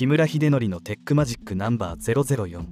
[0.00, 2.64] 木村秀則のテックマジックナンバー004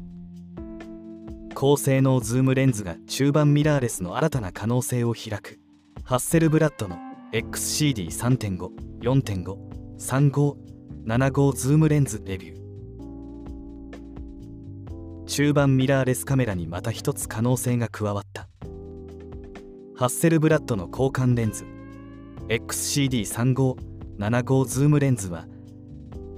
[1.54, 5.60] 高性能ズームレンズが中判ミラーレスの新たな可能性を開く。
[6.04, 6.96] ハッセルブラッドの
[7.34, 8.70] XCD3.5、
[9.02, 9.58] 4.5、
[9.98, 12.58] 3575ズームレンズレビュー。
[15.26, 18.48] 中判ミラーレスカメラにまた一つ可能性が加わった。
[19.96, 21.66] Hasselblad の交換レンズ。
[22.48, 25.44] XCD3575 ズームレンズは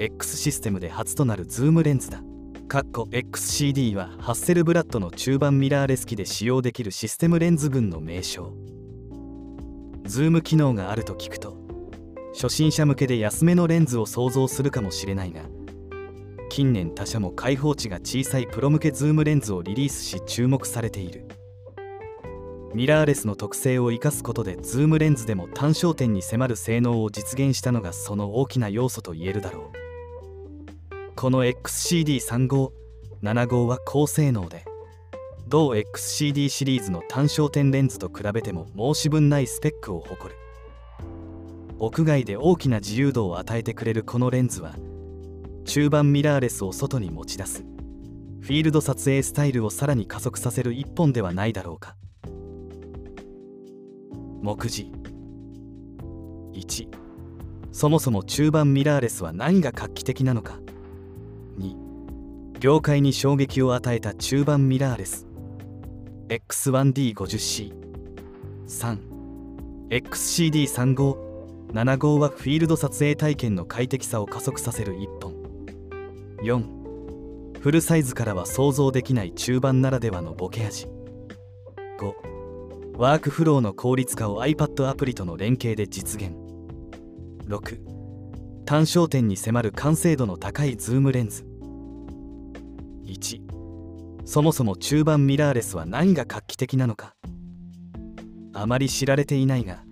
[0.03, 2.23] X システムで初となるズームレンズだ。
[2.69, 8.55] XCD は Hasselblad の中判ミラーレス機で使用できるシステムレンズ群の名称。
[10.07, 11.59] ズーム機能があると聞くと
[12.33, 15.43] 初心者向けで安めのレンズを想像するかもしれないが
[16.49, 21.29] 近年他社も開放値が小さいプロ向けズームレンズをリリースし注目されている。
[22.75, 29.90] ミラーレスの特性を生かすことでズームレンズでも単焦点に迫る性能を実現したのがその大きな要素と言えるだろう。
[31.21, 34.65] この XCD3575 は高性能で
[35.47, 40.39] 同 XCD シリーズの単焦点レンズと比べても申し分ないスペックを誇る。
[41.79, 44.75] 屋外で大きな自由度を与えてくれるこのレンズは
[45.67, 47.67] 中判ミラーレスを外に持ち出す
[48.41, 51.97] フィールド撮影スタイルをさらに加速させる一本ではないだろうか。
[54.41, 54.91] 目次。
[56.55, 56.89] 1
[57.73, 60.61] そもそも中盤ミラーレスは何が画期的なのか。
[62.61, 65.27] 業界に衝撃を与えた中盤ミラーレス。
[66.29, 67.73] X1D50C
[68.69, 68.99] 3
[69.89, 75.33] XCD3575 はフィールド撮影体験の快適さを加速させる一本。
[76.43, 76.63] 4
[77.61, 80.87] フルサイズからは想像できない中判ならではのボケ味。
[81.99, 82.13] 5
[82.99, 86.35] ワークフローの効率化を iPad アプリとの連携で実現。
[87.47, 87.81] 6
[88.67, 91.49] 単焦点に迫る完成度の高いズームレンズ。
[93.11, 93.41] 1
[94.25, 97.15] そもそも中判ミラーレスは何が画期的なのか。
[98.53, 99.83] あまり知られていないが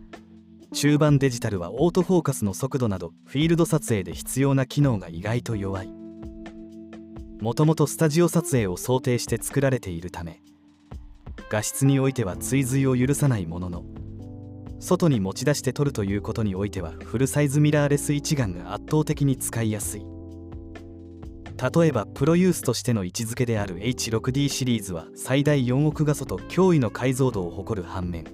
[0.72, 5.98] 中判デジタルはオートフォーカスの速度などフィールド撮影で必要な機能が意外と弱い。
[7.40, 10.42] もともとスタジオ撮影を想定して作られているため
[11.50, 13.84] 画質においては追随を許さないものの
[14.80, 20.17] 外に持ち出して撮るということにおいてはフルサイズミラーレス一眼が圧倒的に使いやすい。
[21.58, 28.24] 例えばプロユースとしての位置づけである H6D シリーズは最大4億画素と驚異の解像度を誇る反面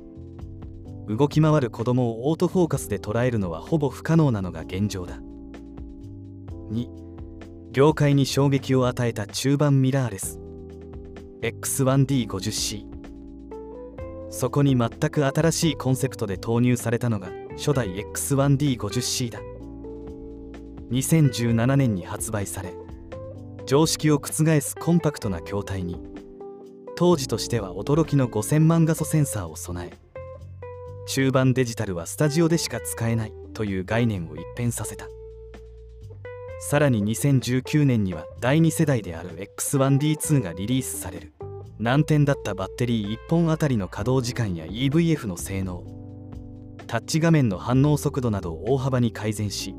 [1.09, 5.19] 動き回る子供をオートフォーカスで捉えるのはほぼ不可能なのが現状だ。
[6.71, 6.89] 2
[7.73, 10.39] 業界に衝撃を与えた中盤ミラーレス
[11.43, 12.87] X1D50C
[14.31, 19.41] そこに全く新しいコンセプトで投入されたのが初代 X1D50C だ。
[20.91, 22.75] 2017年に発売され
[23.67, 25.99] 常識を覆すコンパクトな筐体に
[26.97, 29.97] 当時としては驚きの5000万画素センサーを備え
[31.07, 35.07] 中盤デジタルはスタジオでしか使えないという概念を一変させた。
[36.67, 41.35] さらに2019年には第2世代である X1D2 がリリースされる
[41.79, 45.85] 難点だったバッテリー1本あたりの稼働時間や EVF の性能
[46.87, 49.75] タッチ画面の反応速度などを大幅に改善し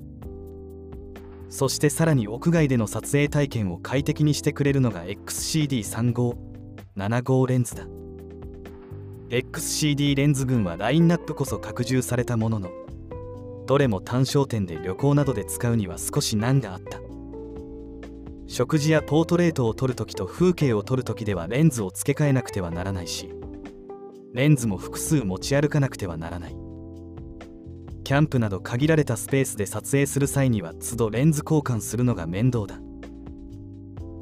[1.48, 7.86] そしてさらに屋外での撮影体験を快適にしてくれるのが XCD3575 レンズだ。
[9.30, 12.72] XCD レンズ群はラインナップこそ拡充されたものの
[13.68, 17.13] どれも単焦点で旅行などで使うには少し難があった。
[18.54, 23.32] 食事やポートレートを撮るときと風景を撮るときではレンズを付け替えなくてはならないし
[24.32, 26.56] レンズも複数持ち歩かなくてはならない。
[28.04, 32.80] キャンプなど限られたスペースで撮影する際には都度レンズ交換するのが面倒だ。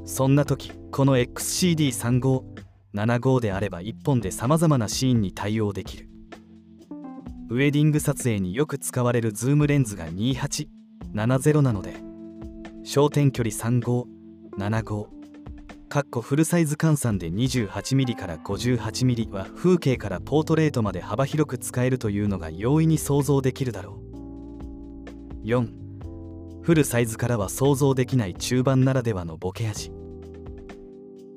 [0.06, 6.08] そんな時この XCD3575 であれば1本でさまざまなシーンに対応できる。
[7.50, 11.96] ウェディング撮影によく使われるズームレンズが2870なので
[12.84, 14.11] 焦点距離35
[14.58, 15.06] 75
[15.88, 24.00] かっこフルサイズ換算で 28mm から 58mm は風景からポートレートまで幅広く使えるというのが容易に想像できるだろ
[25.42, 25.46] う。
[25.46, 25.68] 4
[26.62, 29.92] フルサイズからは想像できない中盤ならではのボケ味。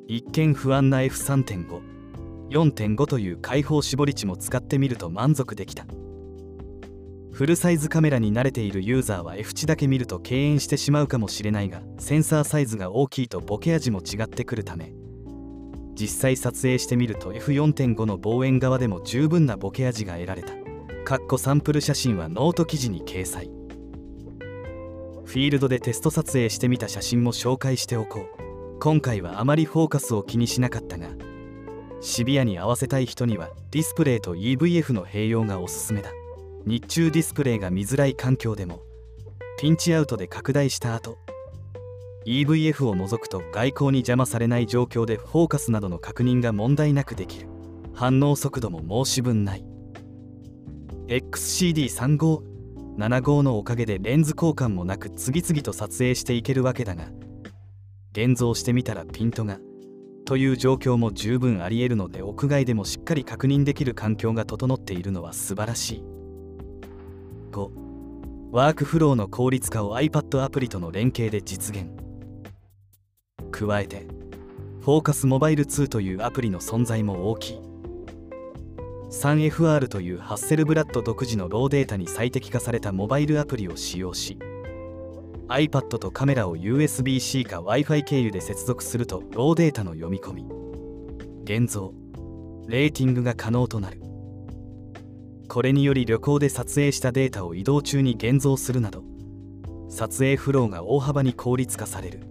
[0.07, 5.85] 一見不安な F3.54.5 という開放絞り値も使ってみると満足できた。
[7.35, 14.93] フルサイズカメラに慣れているユーザーは F 値だけ見ると敬遠してしまうかもしれないがセンサーサイズが大きいとボケ味も違ってくるため
[15.95, 20.53] 実際撮影してみると F4.5 の望遠側でも十分なボケ味が得られた。
[21.05, 23.45] かっこサンプル写真はノート記事に掲載。
[25.23, 28.79] フィールドでテスト撮影してみた写真も紹介しておこう。
[28.81, 31.07] 今回はあまりフォーカスを気にしなかったが
[32.01, 36.11] シビアに合わせたい人にはディスプレイと EVF の併用がおすすめだ。
[36.65, 38.81] 日中ディスプレイが見づらい環境でも
[39.59, 41.17] ピンチアウトで拡大した後
[42.25, 47.47] EVF を除くと外光に邪魔されない状況でフォーカスなどの確認が問題なくできる。
[47.93, 49.63] 反応速度も申し分ない。
[51.07, 57.11] XCD3575 のおかげでレンズ交換もなく次々と撮影していけるわけだが
[58.13, 59.59] 現像してみたらピントが
[60.25, 66.14] という状況も十分ありえるので屋外でもしっかり確認できる環境が整っているのは素晴らしい。
[67.55, 71.89] 5ワークフローの効率化を iPad アプリとの連携で実現。
[73.51, 74.05] 加えて
[74.81, 77.61] フォーカスモバイル2というアプリの存在も大きい。
[79.09, 84.37] 3FR というハッセルブラッド独自のローデータに最適化されたモバイルアプリを使用し
[85.47, 90.45] iPad とカメラを USB-C か Wi-Fi 経由で接続するとローデータの読み込み
[91.45, 91.93] 現像
[92.67, 94.01] レーティングが可能となる。
[95.47, 99.03] これにより旅行で撮影したデータを移動中に現像するなど
[99.89, 102.21] 撮影フローが大幅に効率化される。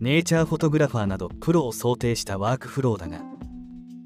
[0.00, 3.20] ネイチャーフォトグラファーなどプロを想定したワークフローだが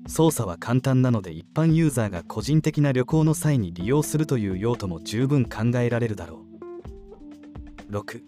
[0.07, 6.45] 操作は簡単なので一般ユーザーが個人的な旅行の際に利用するという用途も十分考えられるだろ
[7.91, 7.93] う。
[7.93, 8.21] 6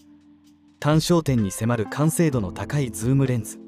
[0.81, 3.59] 単焦点に迫る完成度の高いズームレンズ。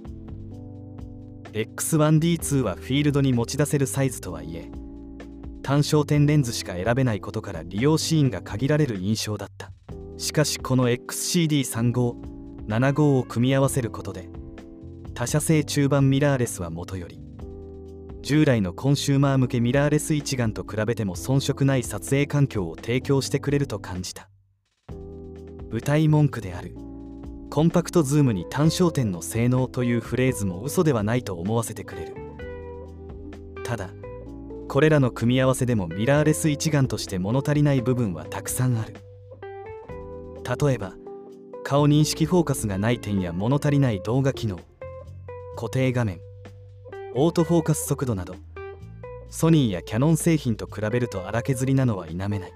[1.53, 4.71] X1D2 はフィールドに持ち出せるサイズとはいえ
[5.63, 9.73] 単焦点レンズしか選べないことから利用シーンが限られる印象だった。
[10.21, 14.29] しかしこの XCD3575 を組み合わせることで
[15.15, 17.19] 他社製中盤ミラーレスはもとより
[18.21, 24.29] 従来のコンシューマー向けミラーレス一眼と比べても遜色ない撮影環境を提供してくれると感じた。
[25.71, 26.75] 舞台文句である
[27.49, 32.15] コンパクトズームに単焦点の性能というフレーズも嘘ではないと思わせてくれる。
[33.65, 33.89] ただ
[34.71, 38.95] これらの組み合わせでもミラーレス一眼として物足りない部分はたくさんある。
[40.65, 40.95] 例えば
[41.65, 44.61] 顔認識フォーカスがない点や物足りない動画機能
[45.57, 46.21] 固定画面
[47.17, 48.37] オートフォーカス速度など
[49.29, 52.53] ソニーやキャノン製品と比べると荒削りなのは否めない。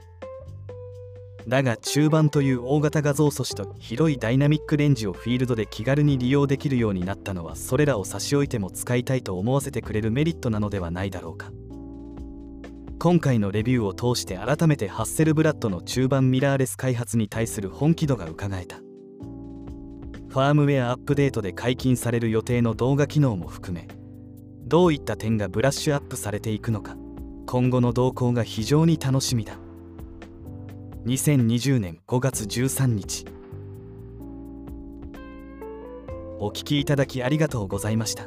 [1.49, 11.51] だが中盤という大型画像素子と広いダイナミックレンジをフィールドで気軽に利用できるようになったのはそれらを差し置いても使いたいと思わせてくれるメリットなのではないだろうか。
[12.99, 18.77] 今回のレビューを通して改めてハッセルブラッドの中盤ミラーレス開発に対する本気度がうかがえた。
[20.35, 23.87] ファームウェアアップデートで解禁される予定の動画機能も含め
[24.67, 26.97] どういった点がブラッシュアップされていくのか
[27.47, 29.59] 今後の動向が非常に楽しみだ。
[31.07, 33.27] 2020年5月13日。
[36.41, 38.27] お聞きいただきありがとうございました。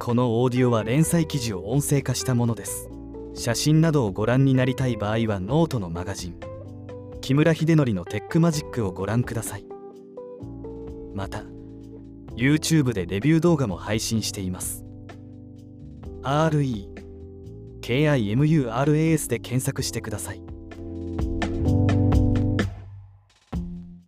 [0.00, 2.88] このオーディオは連載記事を音声化したものです。
[3.34, 6.40] 写真などをご覧になりたい場合はノートのマガジン。
[7.20, 9.66] 木村秀則のテックマジックをご覧ください。
[11.14, 11.44] また
[12.36, 14.84] YouTube でレビュー動画も配信しています。
[16.22, 16.88] RE
[17.80, 20.53] KIMURAS で検索してください。